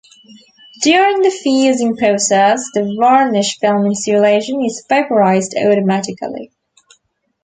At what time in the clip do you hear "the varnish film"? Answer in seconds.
2.73-3.85